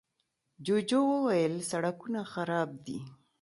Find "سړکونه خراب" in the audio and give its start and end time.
1.71-2.69